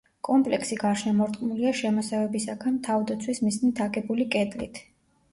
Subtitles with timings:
[0.27, 4.81] კომპლექსი გარშემორტყმულია შემოსევებისაგან თავდაცვის მიზნით აგებული კედლით.